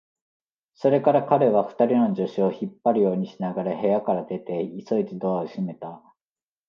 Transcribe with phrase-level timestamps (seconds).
[0.73, 6.01] それから彼は、二人の助手を引っ張るようにしながら部屋から出て、急いでドアを閉めた。